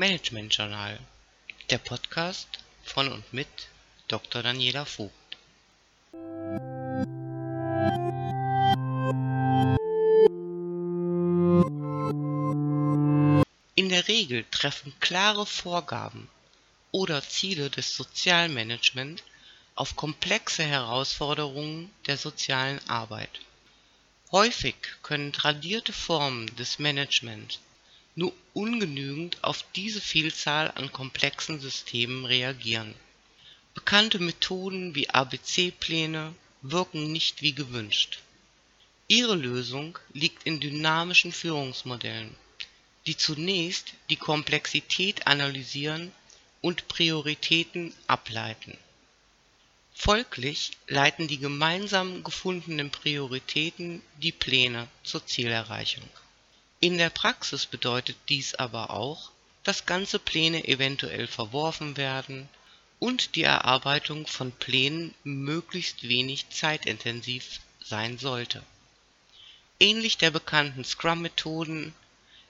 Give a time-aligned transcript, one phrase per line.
[0.00, 0.98] Management Journal,
[1.68, 2.48] der Podcast
[2.84, 3.68] von und mit
[4.08, 4.42] Dr.
[4.42, 5.12] Daniela Vogt.
[13.74, 16.30] In der Regel treffen klare Vorgaben
[16.92, 19.22] oder Ziele des Sozialmanagement
[19.74, 23.40] auf komplexe Herausforderungen der sozialen Arbeit.
[24.32, 27.60] Häufig können tradierte Formen des Management
[28.14, 32.94] nur ungenügend auf diese Vielzahl an komplexen Systemen reagieren.
[33.74, 38.18] Bekannte Methoden wie ABC-Pläne wirken nicht wie gewünscht.
[39.08, 42.34] Ihre Lösung liegt in dynamischen Führungsmodellen,
[43.06, 46.12] die zunächst die Komplexität analysieren
[46.60, 48.76] und Prioritäten ableiten
[50.02, 56.08] Folglich leiten die gemeinsam gefundenen Prioritäten die Pläne zur Zielerreichung.
[56.80, 59.30] In der Praxis bedeutet dies aber auch,
[59.64, 62.48] dass ganze Pläne eventuell verworfen werden
[62.98, 68.62] und die Erarbeitung von Plänen möglichst wenig zeitintensiv sein sollte.
[69.78, 71.94] Ähnlich der bekannten Scrum-Methoden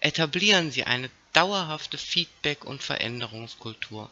[0.00, 4.11] etablieren sie eine dauerhafte Feedback- und Veränderungskultur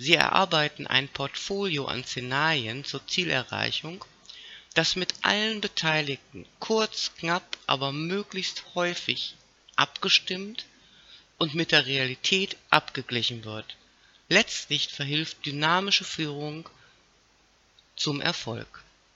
[0.00, 4.04] Sie erarbeiten ein Portfolio an Szenarien zur Zielerreichung,
[4.78, 9.34] das mit allen Beteiligten kurz, knapp, aber möglichst häufig
[9.74, 10.66] abgestimmt
[11.36, 13.76] und mit der Realität abgeglichen wird.
[14.28, 16.68] Letztlich verhilft dynamische Führung
[17.96, 18.84] zum Erfolg